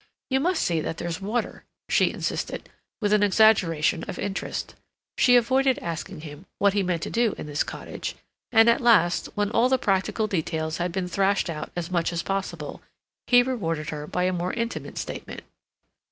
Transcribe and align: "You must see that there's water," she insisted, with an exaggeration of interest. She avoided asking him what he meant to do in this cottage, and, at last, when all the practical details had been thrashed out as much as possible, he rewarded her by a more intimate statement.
"You 0.31 0.39
must 0.39 0.63
see 0.63 0.81
that 0.81 0.97
there's 0.97 1.21
water," 1.21 1.63
she 1.87 2.09
insisted, 2.11 2.69
with 3.01 3.13
an 3.13 3.21
exaggeration 3.21 4.03
of 4.09 4.17
interest. 4.17 4.73
She 5.19 5.35
avoided 5.35 5.77
asking 5.77 6.21
him 6.21 6.47
what 6.57 6.73
he 6.73 6.81
meant 6.81 7.03
to 7.03 7.11
do 7.11 7.35
in 7.37 7.45
this 7.45 7.61
cottage, 7.63 8.15
and, 8.51 8.67
at 8.67 8.81
last, 8.81 9.27
when 9.35 9.51
all 9.51 9.69
the 9.69 9.77
practical 9.77 10.25
details 10.25 10.77
had 10.77 10.91
been 10.91 11.07
thrashed 11.07 11.51
out 11.51 11.71
as 11.75 11.91
much 11.91 12.11
as 12.11 12.23
possible, 12.23 12.81
he 13.27 13.43
rewarded 13.43 13.89
her 13.91 14.07
by 14.07 14.23
a 14.23 14.33
more 14.33 14.53
intimate 14.53 14.97
statement. 14.97 15.43